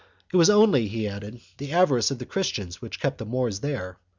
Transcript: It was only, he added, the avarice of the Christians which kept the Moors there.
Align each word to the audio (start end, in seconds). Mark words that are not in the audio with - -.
It 0.33 0.35
was 0.35 0.49
only, 0.49 0.87
he 0.87 1.07
added, 1.07 1.41
the 1.59 1.71
avarice 1.73 2.09
of 2.09 2.17
the 2.17 2.25
Christians 2.25 2.81
which 2.81 2.99
kept 2.99 3.19
the 3.19 3.25
Moors 3.27 3.59
there. 3.59 3.99